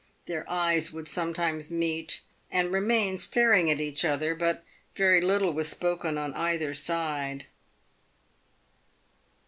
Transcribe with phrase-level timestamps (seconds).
[0.25, 4.63] Their eyes would sometimes meet, and remain staring at each other, but
[4.95, 7.45] very little was spoken on either side.